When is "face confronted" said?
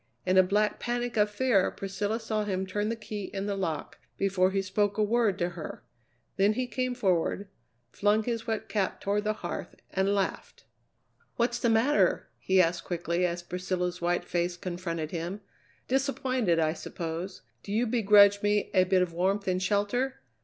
14.25-15.11